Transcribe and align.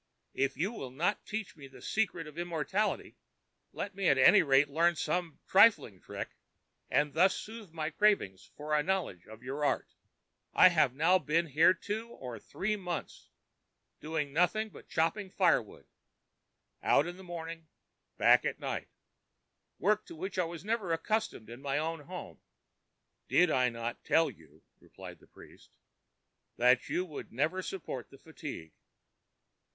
If 0.33 0.57
you 0.57 0.71
will 0.71 0.89
not 0.89 1.27
teach 1.27 1.55
me 1.55 1.67
the 1.67 1.79
secret 1.79 2.25
of 2.25 2.35
Immortality, 2.35 3.17
let 3.71 3.93
me 3.93 4.07
at 4.09 4.17
any 4.17 4.41
rate 4.41 4.67
learn 4.67 4.95
some 4.95 5.37
trifling 5.45 6.01
trick, 6.01 6.37
and 6.89 7.13
thus 7.13 7.35
soothe 7.35 7.71
my 7.71 7.91
cravings 7.91 8.49
for 8.57 8.73
a 8.73 8.81
knowledge 8.81 9.27
of 9.27 9.43
your 9.43 9.63
art. 9.63 9.93
I 10.55 10.69
have 10.69 10.95
now 10.95 11.19
been 11.19 11.45
here 11.45 11.75
two 11.75 12.07
or 12.09 12.39
three 12.39 12.75
months, 12.75 13.29
doing 13.99 14.33
nothing 14.33 14.69
but 14.69 14.89
chop 14.89 15.17
firewood, 15.37 15.85
out 16.81 17.05
in 17.05 17.17
the 17.17 17.23
morning 17.23 17.59
and 17.59 18.17
back 18.17 18.43
at 18.43 18.59
night, 18.59 18.87
work 19.77 20.03
to 20.07 20.15
which 20.15 20.39
I 20.39 20.45
was 20.45 20.65
never 20.65 20.91
accustomed 20.91 21.47
in 21.47 21.61
my 21.61 21.77
own 21.77 21.99
home.ã 21.99 22.39
ãDid 23.29 23.53
I 23.53 23.69
not 23.69 24.03
tell 24.03 24.31
you,ã 24.31 24.61
replied 24.79 25.19
the 25.19 25.27
priest, 25.27 25.69
ãthat 26.57 26.89
you 26.89 27.05
would 27.05 27.31
never 27.31 27.61
support 27.61 28.09
the 28.09 28.17
fatigue? 28.17 28.73